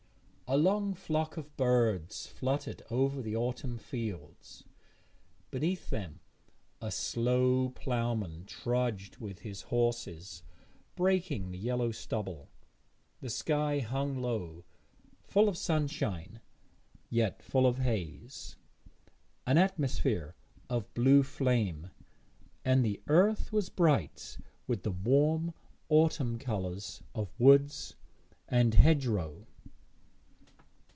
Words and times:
A 0.53 0.57
long 0.57 0.93
flock 0.93 1.37
of 1.37 1.55
birds 1.55 2.27
fluttered 2.27 2.81
over 2.89 3.21
the 3.21 3.37
autumn 3.37 3.77
fields; 3.77 4.65
beneath 5.49 5.89
them 5.91 6.19
a 6.81 6.91
slow 6.91 7.69
ploughman 7.69 8.43
trudged 8.47 9.15
with 9.15 9.39
his 9.47 9.61
horses, 9.61 10.43
breaking 10.97 11.51
the 11.51 11.57
yellow 11.57 11.91
stubble. 11.93 12.49
The 13.21 13.29
sky 13.29 13.79
hung 13.79 14.21
low, 14.21 14.65
full 15.23 15.47
of 15.47 15.57
sunshine 15.57 16.41
yet 17.09 17.41
full 17.41 17.65
of 17.65 17.77
haze 17.77 18.57
an 19.47 19.57
atmosphere 19.57 20.35
of 20.69 20.93
blue 20.93 21.23
flame, 21.23 21.91
and 22.65 22.83
the 22.83 23.01
earth 23.07 23.53
was 23.53 23.69
bright 23.69 24.37
with 24.67 24.83
the 24.83 24.91
warm 24.91 25.53
autumn 25.87 26.37
colours 26.37 27.01
of 27.15 27.31
woods 27.39 27.95
and 28.49 28.73
hedgerow. 28.73 29.45